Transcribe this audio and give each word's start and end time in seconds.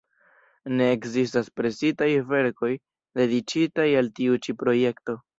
Ne 0.77 0.85
ekzistas 0.93 1.49
presitaj 1.59 2.07
verkoj, 2.31 2.69
dediĉitaj 3.19 3.85
al 4.01 4.09
tiu 4.21 4.39
ĉi 4.47 4.57
projekto". 4.63 5.17